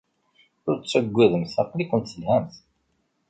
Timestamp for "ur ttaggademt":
0.69-1.53